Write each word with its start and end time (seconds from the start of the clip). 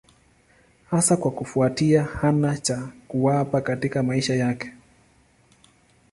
Hasa 0.89 1.17
kwa 1.17 1.31
kufuatia 1.31 2.03
hana 2.03 2.57
cha 2.57 2.89
kuwapa 3.07 3.61
katika 3.61 4.03
maisha 4.03 4.35
yake. 4.35 4.73